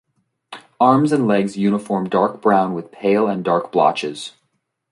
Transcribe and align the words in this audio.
Arms 0.79 1.11
and 1.11 1.27
legs 1.27 1.57
uniform 1.57 2.09
dark 2.09 2.41
brown 2.41 2.73
with 2.73 2.91
pale 2.91 3.27
and 3.27 3.43
dark 3.43 3.71
blotches. 3.71 4.31